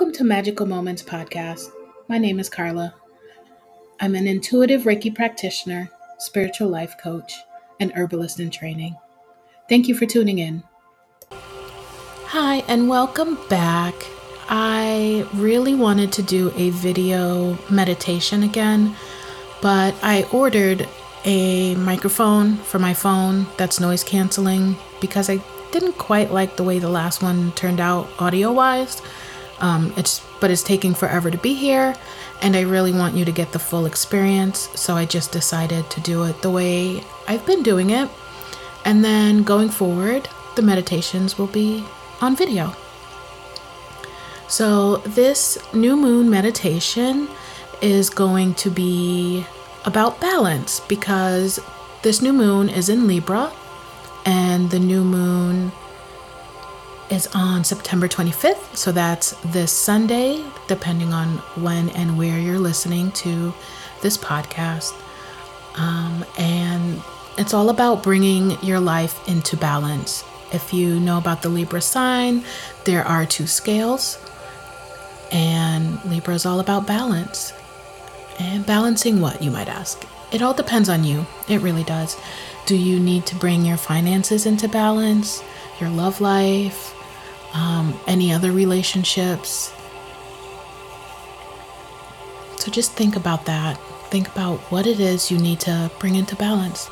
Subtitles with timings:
[0.00, 1.68] Welcome to Magical Moments Podcast.
[2.08, 2.94] My name is Carla.
[4.00, 7.34] I'm an intuitive Reiki practitioner, spiritual life coach,
[7.80, 8.96] and herbalist in training.
[9.68, 10.62] Thank you for tuning in.
[12.28, 13.94] Hi, and welcome back.
[14.48, 18.96] I really wanted to do a video meditation again,
[19.60, 20.88] but I ordered
[21.26, 26.78] a microphone for my phone that's noise canceling because I didn't quite like the way
[26.78, 29.02] the last one turned out audio wise.
[29.60, 31.94] Um, it's but it's taking forever to be here,
[32.40, 34.70] and I really want you to get the full experience.
[34.74, 38.08] So I just decided to do it the way I've been doing it,
[38.84, 41.84] and then going forward, the meditations will be
[42.20, 42.74] on video.
[44.48, 47.28] So this new moon meditation
[47.80, 49.46] is going to be
[49.84, 51.60] about balance because
[52.02, 53.52] this new moon is in Libra
[54.24, 55.72] and the new moon
[57.10, 58.76] is on September 25th.
[58.76, 63.52] So that's this Sunday, depending on when and where you're listening to
[64.00, 64.94] this podcast.
[65.76, 67.02] Um, and
[67.36, 70.24] it's all about bringing your life into balance.
[70.52, 72.44] If you know about the Libra sign,
[72.84, 74.18] there are two scales,
[75.30, 77.52] and Libra is all about balance.
[78.38, 80.04] And balancing what, you might ask?
[80.32, 81.26] It all depends on you.
[81.48, 82.16] It really does.
[82.66, 85.42] Do you need to bring your finances into balance,
[85.80, 86.94] your love life,
[87.54, 89.72] um, any other relationships?
[92.56, 93.78] So just think about that.
[94.10, 96.90] Think about what it is you need to bring into balance.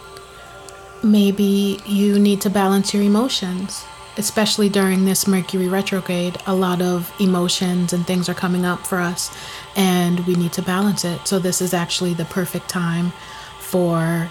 [1.03, 3.85] Maybe you need to balance your emotions
[4.19, 8.99] especially during this Mercury retrograde, a lot of emotions and things are coming up for
[8.99, 9.35] us,
[9.77, 11.27] and we need to balance it.
[11.27, 13.13] So, this is actually the perfect time
[13.61, 14.29] for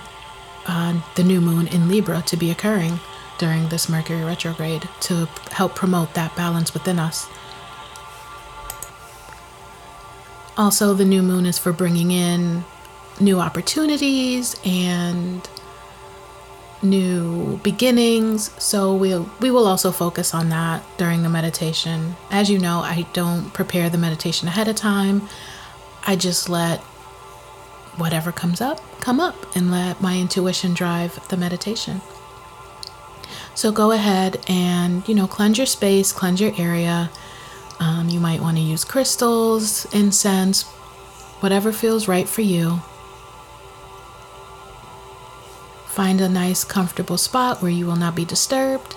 [0.68, 3.00] uh, the new moon in Libra to be occurring
[3.38, 7.28] during this Mercury retrograde to help promote that balance within us.
[10.58, 12.66] Also, the new moon is for bringing in
[13.20, 15.48] new opportunities and
[16.81, 18.52] new beginnings.
[18.62, 22.16] So we'll we will also focus on that during the meditation.
[22.31, 25.28] As you know, I don't prepare the meditation ahead of time.
[26.06, 26.80] I just let
[27.98, 32.02] whatever comes up come up and let my intuition drive the meditation.
[33.57, 37.09] So go ahead and you know cleanse your space, cleanse your area.
[37.79, 40.62] Um, you might want to use crystals, incense,
[41.41, 42.81] whatever feels right for you.
[45.88, 48.95] Find a nice, comfortable spot where you will not be disturbed.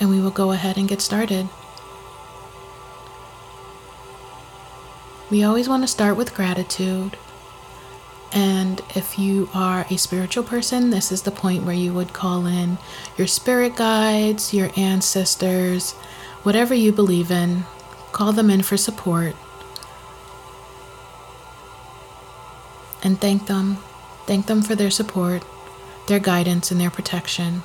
[0.00, 1.48] And we will go ahead and get started.
[5.30, 7.16] We always want to start with gratitude.
[8.34, 12.46] And if you are a spiritual person, this is the point where you would call
[12.46, 12.78] in
[13.18, 15.92] your spirit guides, your ancestors,
[16.42, 17.64] whatever you believe in,
[18.12, 19.36] call them in for support.
[23.02, 23.78] And thank them
[24.26, 25.44] Thank them for their support,
[26.06, 27.62] their guidance, and their protection.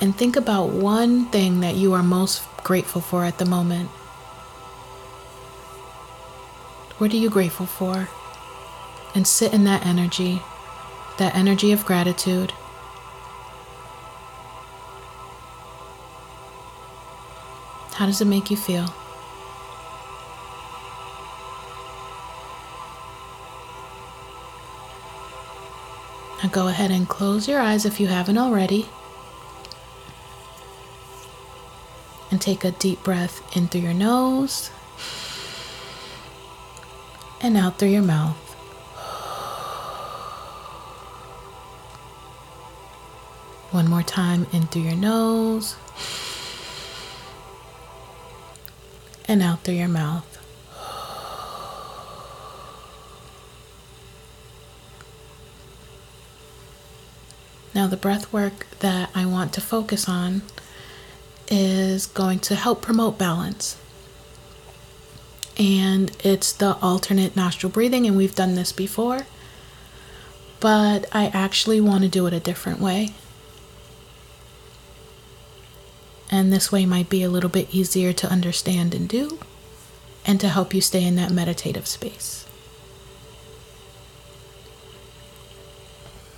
[0.00, 3.90] And think about one thing that you are most grateful for at the moment.
[7.02, 8.08] What are you grateful for?
[9.12, 10.40] And sit in that energy,
[11.18, 12.52] that energy of gratitude.
[17.94, 18.94] How does it make you feel?
[26.40, 28.86] Now go ahead and close your eyes if you haven't already.
[32.30, 34.70] And take a deep breath in through your nose
[37.42, 38.36] and out through your mouth.
[43.72, 45.76] One more time in through your nose
[49.26, 50.28] and out through your mouth.
[57.74, 60.42] Now, the breath work that I want to focus on
[61.48, 63.78] is going to help promote balance.
[65.62, 69.26] And it's the alternate nostril breathing, and we've done this before,
[70.58, 73.10] but I actually want to do it a different way.
[76.32, 79.38] And this way might be a little bit easier to understand and do,
[80.26, 82.44] and to help you stay in that meditative space.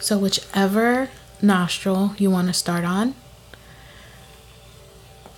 [0.01, 1.09] So, whichever
[1.41, 3.15] nostril you want to start on.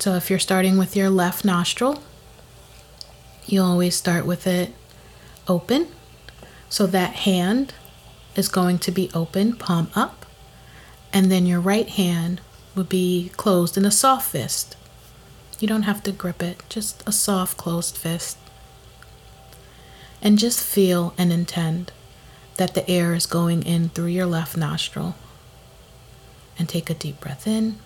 [0.00, 2.02] So if you're starting with your left nostril,
[3.46, 4.72] you always start with it
[5.48, 5.88] open.
[6.68, 7.74] So that hand
[8.34, 10.26] is going to be open, palm up,
[11.12, 12.40] and then your right hand
[12.74, 14.76] would be closed in a soft fist.
[15.58, 18.36] You don't have to grip it, just a soft closed fist.
[20.20, 21.92] And just feel and intend
[22.56, 25.14] that the air is going in through your left nostril.
[26.58, 27.78] And take a deep breath in.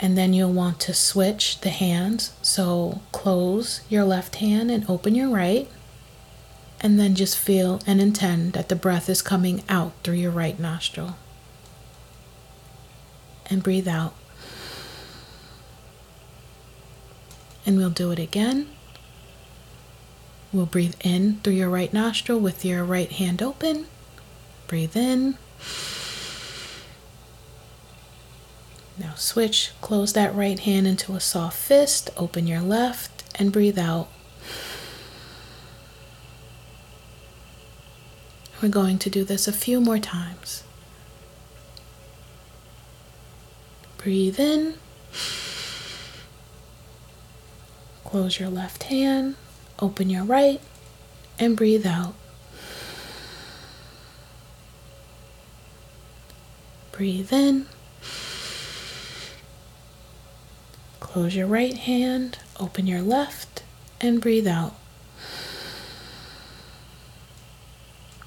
[0.00, 2.32] And then you'll want to switch the hands.
[2.40, 5.68] So close your left hand and open your right.
[6.80, 10.58] And then just feel and intend that the breath is coming out through your right
[10.58, 11.16] nostril.
[13.50, 14.14] And breathe out.
[17.66, 18.68] And we'll do it again.
[20.52, 23.86] We'll breathe in through your right nostril with your right hand open.
[24.66, 25.36] Breathe in.
[28.98, 33.78] Now switch, close that right hand into a soft fist, open your left, and breathe
[33.78, 34.08] out.
[38.60, 40.64] We're going to do this a few more times.
[43.98, 44.74] Breathe in.
[48.04, 49.36] Close your left hand,
[49.80, 50.62] open your right,
[51.38, 52.14] and breathe out.
[56.90, 57.66] Breathe in.
[61.08, 63.62] Close your right hand, open your left,
[63.98, 64.74] and breathe out.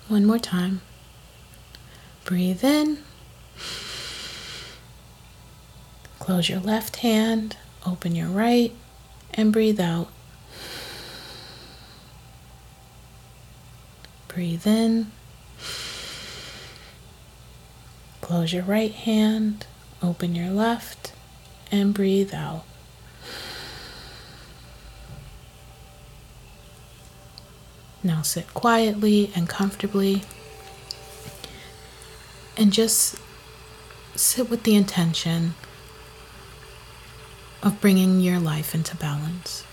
[0.08, 0.82] One more time.
[2.26, 2.98] Breathe in.
[6.18, 7.56] Close your left hand,
[7.86, 8.74] open your right,
[9.36, 10.10] and breathe out.
[14.28, 15.12] Breathe in.
[18.22, 19.68] Close your right hand,
[20.02, 21.14] open your left,
[21.72, 22.66] and breathe out.
[28.04, 30.24] Now sit quietly and comfortably
[32.58, 33.20] and just
[34.16, 35.56] sit with the intention
[37.64, 39.66] of bringing your life into balance.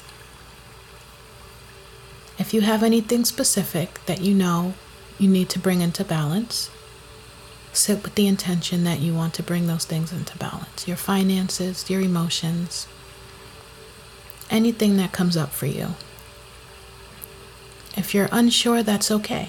[2.39, 4.75] If you have anything specific that you know
[5.19, 6.71] you need to bring into balance,
[7.73, 11.89] sit with the intention that you want to bring those things into balance your finances,
[11.91, 12.87] your emotions,
[14.51, 15.89] anything that comes up for you.
[17.99, 19.49] If you're unsure, that's okay.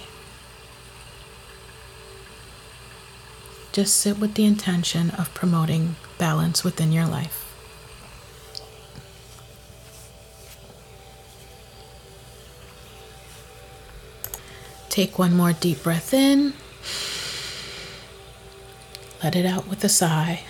[3.71, 7.45] Just sit with the intention of promoting balance within your life.
[14.89, 16.53] Take one more deep breath in.
[19.23, 20.41] Let it out with a sigh.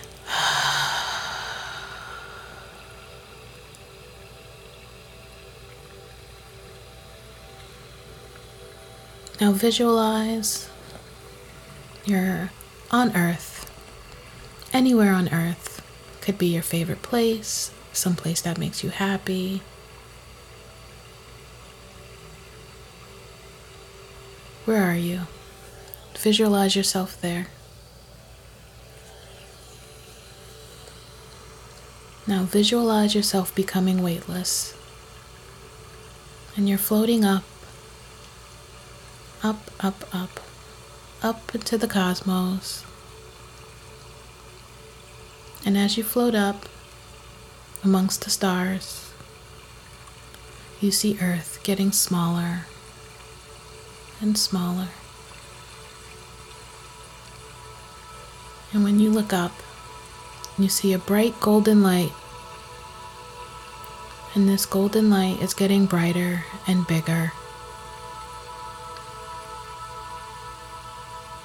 [9.40, 10.68] Now visualize
[12.04, 12.50] you're
[12.90, 13.70] on Earth,
[14.70, 15.80] anywhere on Earth.
[16.20, 19.62] Could be your favorite place, some place that makes you happy.
[24.66, 25.20] Where are you?
[26.18, 27.46] Visualize yourself there.
[32.26, 34.76] Now visualize yourself becoming weightless.
[36.56, 37.44] And you're floating up
[39.42, 40.40] up, up, up,
[41.22, 42.84] up into the cosmos.
[45.64, 46.66] And as you float up
[47.84, 49.12] amongst the stars,
[50.80, 52.66] you see Earth getting smaller
[54.20, 54.88] and smaller.
[58.72, 59.52] And when you look up,
[60.58, 62.12] you see a bright golden light.
[64.34, 67.32] And this golden light is getting brighter and bigger.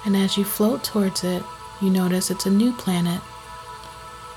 [0.06, 1.42] And as you float towards it,
[1.82, 3.20] you notice it's a new planet,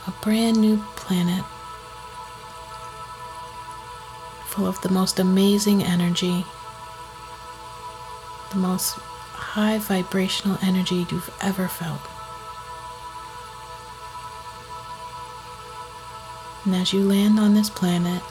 [0.08, 1.46] a brand new planet,
[4.48, 6.44] full of the most amazing energy,
[8.50, 12.02] the most high vibrational energy you've ever felt.
[16.66, 18.24] And as you land on this planet,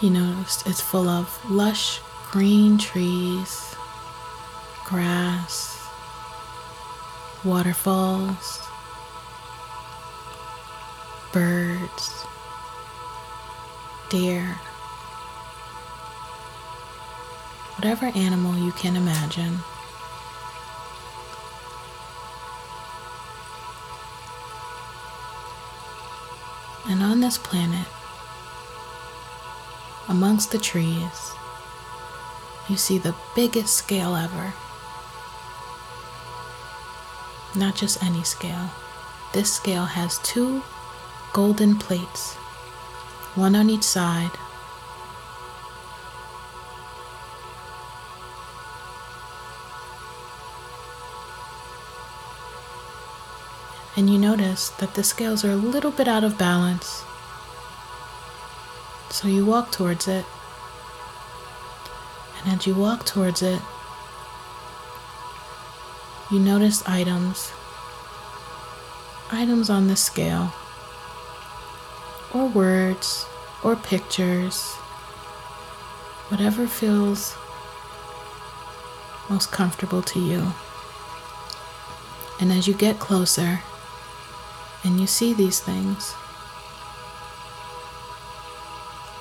[0.00, 2.00] you notice it's full of lush
[2.30, 3.73] green trees
[4.84, 5.82] grass,
[7.42, 8.60] waterfalls,
[11.32, 12.26] birds,
[14.10, 14.44] deer,
[17.76, 19.58] whatever animal you can imagine.
[26.86, 27.86] And on this planet,
[30.08, 31.32] amongst the trees,
[32.68, 34.52] you see the biggest scale ever
[37.56, 38.70] not just any scale,
[39.32, 40.62] this scale has two
[41.32, 42.34] golden plates,
[43.34, 44.30] one on each side.
[53.96, 57.04] And you notice that the scales are a little bit out of balance.
[59.10, 60.24] So you walk towards it.
[62.44, 63.60] And as you walk towards it,
[66.30, 67.52] you notice items,
[69.30, 70.52] items on the scale,
[72.32, 73.26] or words,
[73.62, 74.72] or pictures,
[76.28, 77.36] whatever feels
[79.28, 80.52] most comfortable to you.
[82.40, 83.60] And as you get closer
[84.82, 86.14] and you see these things,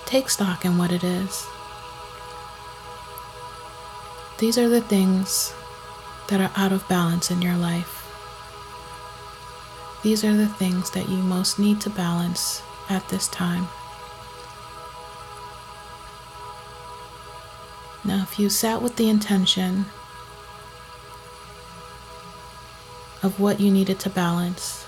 [0.06, 1.48] take stock in what it is.
[4.40, 5.54] These are the things
[6.28, 8.00] that are out of balance in your life.
[10.04, 13.68] These are the things that you most need to balance at this time.
[18.06, 19.86] Now, if you sat with the intention
[23.22, 24.86] of what you needed to balance,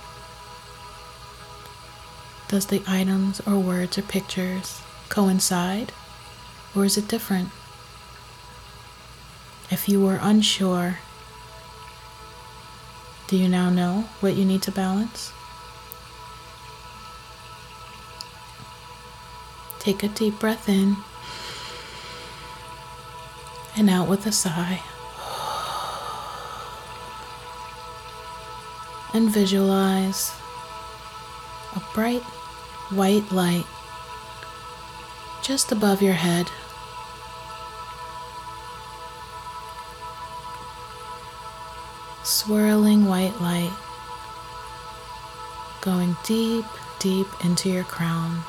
[2.50, 5.94] does the items or words or pictures coincide
[6.76, 7.50] or is it different?
[9.72, 11.00] If you were unsure
[13.28, 15.32] do you now know what you need to balance?
[19.80, 20.98] Take a deep breath in
[23.76, 24.82] and out with a sigh.
[29.14, 30.32] And visualize
[31.76, 32.24] a bright
[32.92, 33.66] white light
[35.42, 36.52] just above your head.
[42.46, 43.74] Swirling white light
[45.82, 46.66] going deep,
[47.00, 48.44] deep into your crown,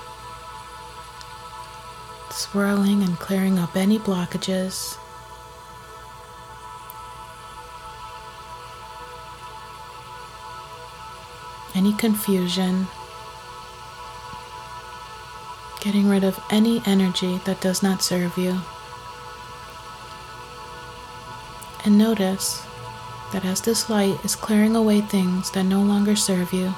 [2.31, 4.99] swirling and clearing up any blockages.
[11.75, 12.89] Any confusion,
[15.81, 18.61] getting rid of any energy that does not serve you.
[21.87, 22.66] And notice
[23.33, 26.75] that as this light is clearing away things that no longer serve you,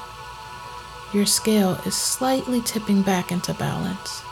[1.13, 4.23] your scale is slightly tipping back into balance.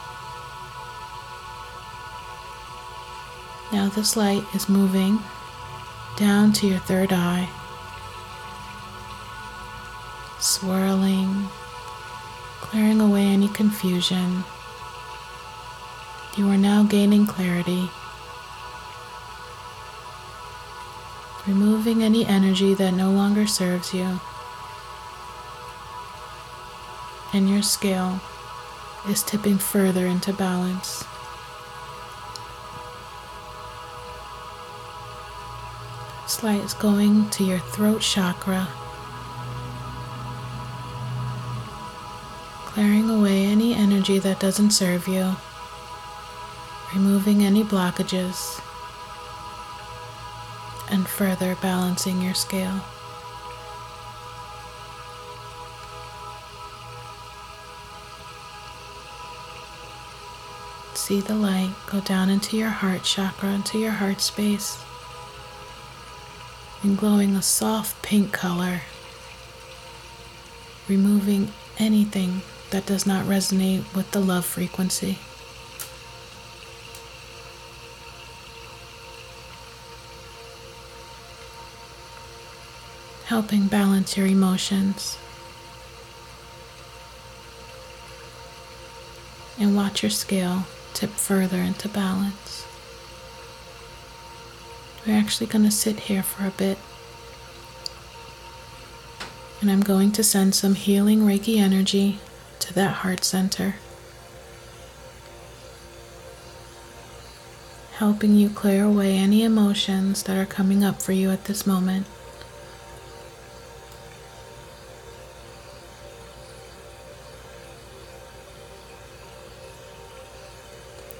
[3.72, 5.18] Now, this light is moving
[6.16, 7.48] down to your third eye,
[10.38, 11.48] swirling,
[12.60, 14.44] clearing away any confusion.
[16.36, 17.90] You are now gaining clarity.
[21.46, 24.20] Removing any energy that no longer serves you.
[27.32, 28.20] And your scale
[29.08, 31.04] is tipping further into balance.
[36.24, 38.66] This light is going to your throat chakra,
[42.64, 45.36] clearing away any energy that doesn't serve you,
[46.92, 48.60] removing any blockages
[51.06, 52.82] further balancing your scale.
[60.94, 64.82] See the light go down into your heart chakra, into your heart space,
[66.82, 68.80] and glowing a soft pink color,
[70.88, 75.18] removing anything that does not resonate with the love frequency.
[83.26, 85.18] Helping balance your emotions.
[89.58, 90.64] And watch your scale
[90.94, 92.64] tip further into balance.
[95.04, 96.78] We're actually going to sit here for a bit.
[99.60, 102.20] And I'm going to send some healing Reiki energy
[102.60, 103.74] to that heart center.
[107.94, 112.06] Helping you clear away any emotions that are coming up for you at this moment.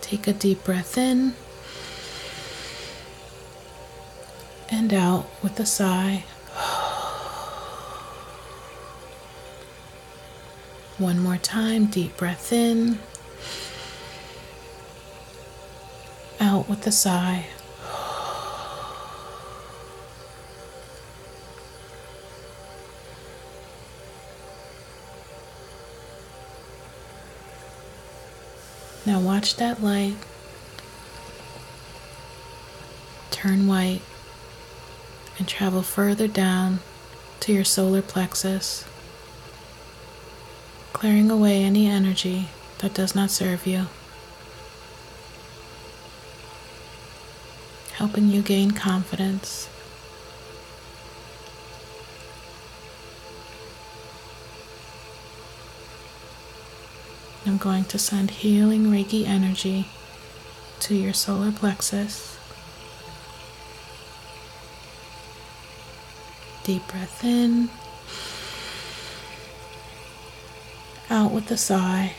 [0.06, 1.34] Take a deep breath in
[4.70, 6.25] and out with a sigh.
[10.98, 13.00] One more time, deep breath in,
[16.38, 17.46] out with a sigh.
[29.06, 30.16] Now watch that light
[33.30, 34.00] turn white
[35.38, 36.80] and travel further down
[37.38, 38.84] to your solar plexus,
[40.92, 42.48] clearing away any energy
[42.78, 43.86] that does not serve you,
[47.92, 49.68] helping you gain confidence.
[57.47, 59.88] I'm going to send healing Reiki energy
[60.81, 62.37] to your solar plexus.
[66.65, 67.71] Deep breath in,
[71.09, 72.15] out with a sigh.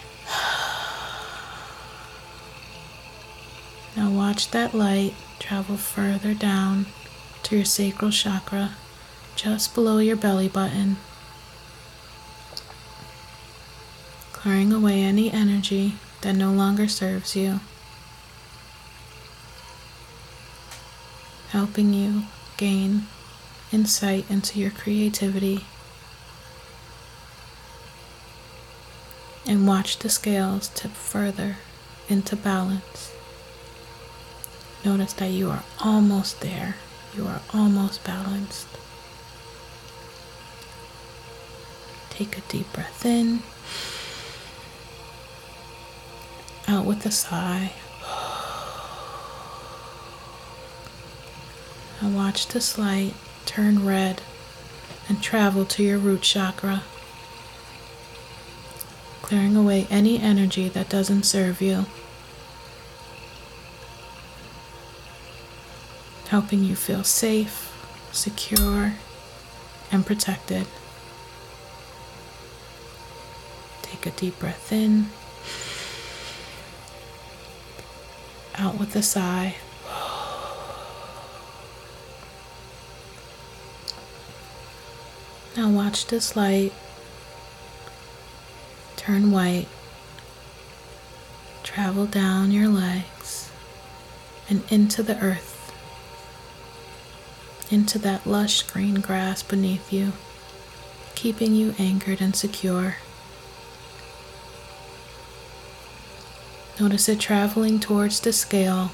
[3.98, 6.86] Now watch that light travel further down
[7.44, 8.76] to your sacral chakra,
[9.36, 10.98] just below your belly button,
[14.48, 17.60] clearing away any energy that no longer serves you,
[21.50, 22.24] helping you
[22.56, 23.02] gain
[23.74, 25.66] insight into your creativity.
[29.46, 31.58] And watch the scales tip further
[32.08, 33.14] into balance.
[34.86, 36.78] Notice that you are almost there.
[37.14, 38.70] You are almost balanced.
[42.10, 43.42] Take a deep breath in,
[46.68, 47.72] out with a sigh.
[52.02, 53.14] And watch this light
[53.46, 54.22] turn red
[55.10, 56.84] and travel to your root chakra,
[59.22, 61.86] clearing away any energy that doesn't serve you,
[66.28, 67.74] helping you feel safe,
[68.12, 68.94] secure,
[69.92, 70.68] and protected.
[73.82, 75.08] Take a deep breath in,
[78.58, 79.56] out with a sigh.
[85.56, 86.74] Now watch this light
[89.08, 89.70] turn white,
[91.64, 93.50] travel down your legs
[94.50, 95.72] and into the earth,
[97.72, 100.12] into that lush green grass beneath you,
[101.16, 102.98] keeping you anchored and secure.
[106.80, 108.92] Notice it traveling towards the scale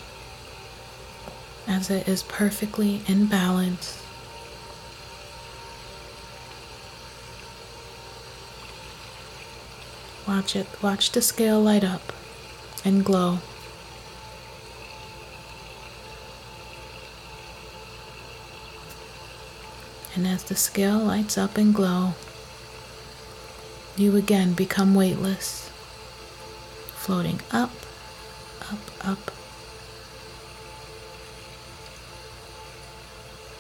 [1.68, 4.04] as it is perfectly in balance
[10.28, 10.68] Watch it.
[10.82, 12.14] Watch the scale light up
[12.86, 13.40] and glow.
[20.16, 22.14] And as the scale lights up and glow,
[23.98, 25.70] you again become weightless,
[27.04, 27.70] floating up,
[28.72, 29.32] up, up,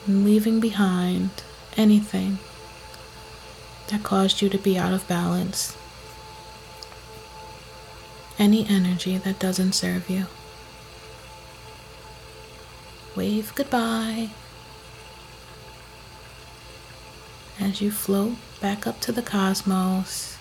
[0.07, 1.29] and leaving behind
[1.75, 2.39] anything
[3.89, 5.75] that caused you to be out of balance.
[8.39, 10.27] Any energy that doesn't serve you.
[13.13, 14.29] Wave goodbye.
[17.59, 20.37] As you float back up to the cosmos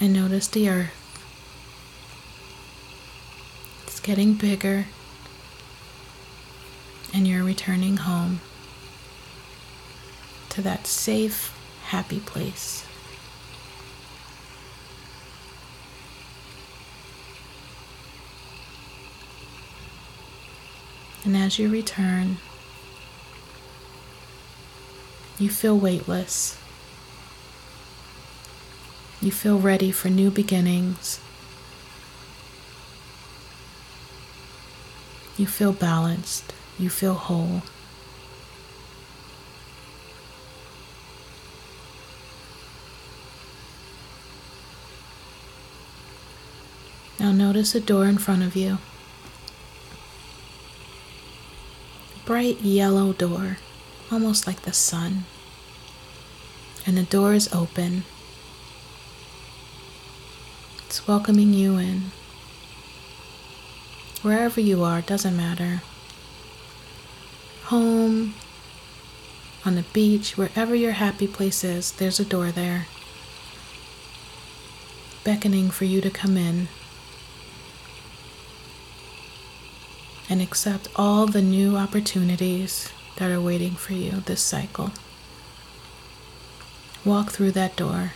[0.00, 1.00] and notice the earth.
[3.86, 4.86] It's getting bigger
[7.12, 8.40] and you're returning home
[10.50, 12.84] to that safe, happy place.
[21.24, 22.36] And as you return,
[25.38, 26.58] you feel weightless.
[29.24, 31.18] You feel ready for new beginnings.
[35.38, 36.52] You feel balanced.
[36.78, 37.62] You feel whole.
[47.18, 48.78] Now notice a door in front of you.
[52.24, 53.58] bright yellow door,
[54.10, 55.24] almost like the sun.
[56.86, 58.04] And the door is open.
[61.06, 62.12] Welcoming you in.
[64.22, 65.82] Wherever you are, doesn't matter.
[67.64, 68.34] Home,
[69.64, 72.86] on the beach, wherever your happy place is, there's a door there,
[75.24, 76.68] beckoning for you to come in.
[80.28, 84.90] and accept all the new opportunities that are waiting for you this cycle.
[87.04, 88.12] Walk through that door.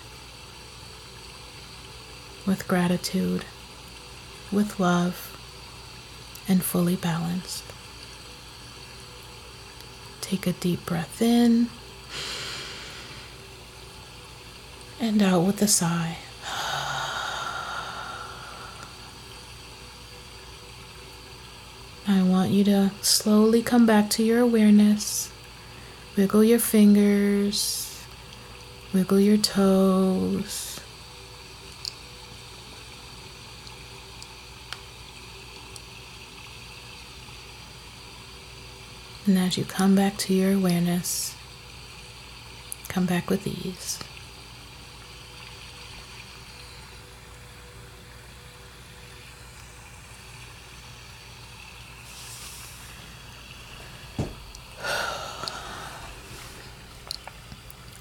[2.49, 3.45] With gratitude,
[4.51, 5.37] with love,
[6.49, 7.63] and fully balanced.
[10.23, 11.69] Take a deep breath in
[14.99, 16.17] and out with a sigh.
[22.09, 25.31] I want you to slowly come back to your awareness.
[26.17, 28.03] Wiggle your fingers,
[28.95, 30.68] wiggle your toes.
[39.29, 41.35] And as you come back to your awareness,
[42.89, 43.99] come back with ease.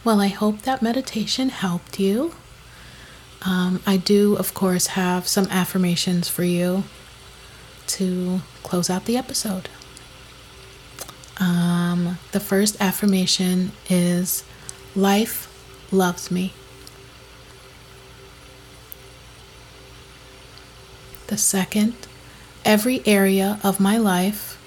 [0.05, 2.35] Well, I hope that meditation helped you.
[3.41, 6.85] Um, I do, of course, have some affirmations for you
[7.87, 9.67] to close out the episode.
[12.31, 14.43] The first affirmation is
[14.95, 15.47] Life
[15.91, 16.53] loves me.
[21.27, 21.93] The second,
[22.65, 24.57] every area of my life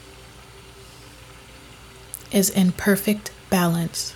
[2.33, 4.15] is in perfect balance.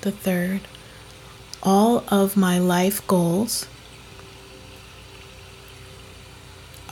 [0.00, 0.62] The third,
[1.62, 3.66] all of my life goals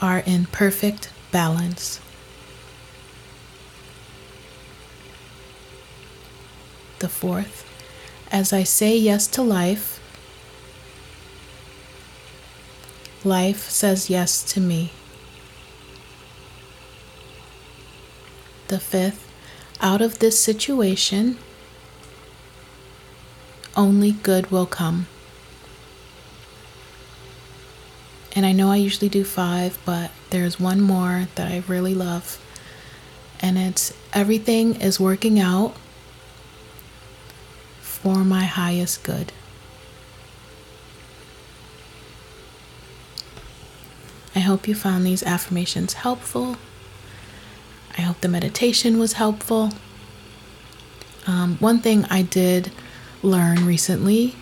[0.01, 1.99] are in perfect balance.
[6.99, 7.65] The fourth,
[8.31, 9.99] as I say yes to life,
[13.25, 14.91] life says yes to me.
[18.67, 19.27] The fifth,
[19.81, 21.37] out of this situation,
[23.75, 25.07] only good will come.
[28.35, 32.39] And I know I usually do five, but there's one more that I really love.
[33.39, 35.75] And it's everything is working out
[37.81, 39.31] for my highest good.
[44.35, 46.57] I hope you found these affirmations helpful.
[47.95, 49.69] I hope the meditation was helpful.
[51.27, 52.71] Um, one thing I did
[53.21, 54.35] learn recently.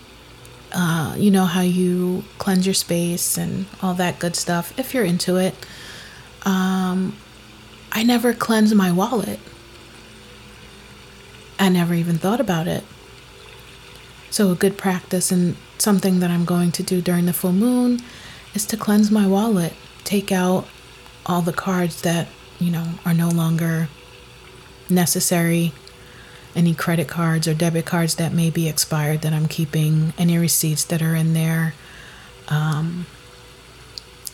[0.74, 4.76] Uh, you know how you cleanse your space and all that good stuff.
[4.78, 5.54] If you're into it,
[6.44, 7.16] um,
[7.90, 9.38] I never cleanse my wallet.
[11.58, 12.84] I never even thought about it.
[14.30, 18.00] So, a good practice and something that I'm going to do during the full moon
[18.54, 20.66] is to cleanse my wallet, take out
[21.26, 23.88] all the cards that, you know, are no longer
[24.88, 25.72] necessary
[26.54, 30.84] any credit cards or debit cards that may be expired that I'm keeping, any receipts
[30.84, 31.74] that are in there,
[32.48, 33.06] um,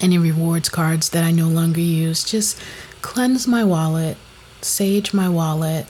[0.01, 2.25] any rewards cards that I no longer use.
[2.25, 2.61] Just
[3.03, 4.17] cleanse my wallet,
[4.61, 5.87] sage my wallet,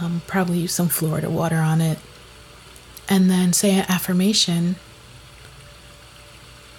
[0.00, 1.98] um, probably use some Florida water on it,
[3.08, 4.76] and then say an affirmation.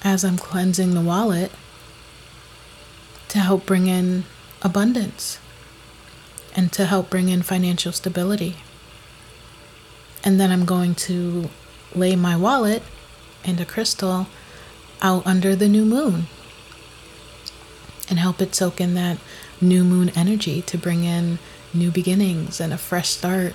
[0.04, 1.51] As I'm cleansing the wallet
[3.27, 4.23] to help bring in
[4.63, 5.38] abundance
[6.56, 8.58] and to help bring in financial stability.
[10.24, 11.50] And then I'm going to
[11.96, 12.84] lay my wallet
[13.44, 14.28] and a crystal
[15.02, 16.28] out under the new moon
[18.10, 19.18] and help it soak in that
[19.60, 21.40] new moon energy to bring in
[21.74, 23.54] new beginnings and a fresh start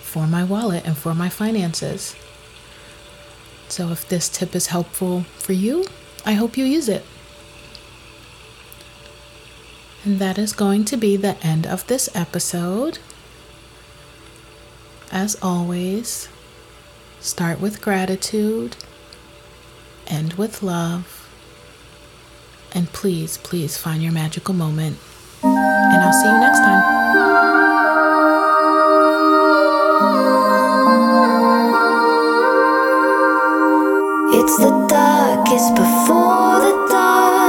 [0.00, 2.16] for my wallet and for my finances.
[3.68, 5.86] So, if this tip is helpful for you,
[6.26, 7.04] I hope you use it.
[10.04, 12.98] And that is going to be the end of this episode.
[15.12, 16.28] As always,
[17.20, 18.76] start with gratitude,
[20.08, 21.28] end with love,
[22.74, 24.98] and please, please find your magical moment.
[25.42, 26.82] And I'll see you next time.
[34.34, 37.41] It's the darkest before the dark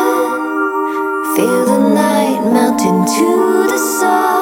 [2.54, 4.33] melt into the sun.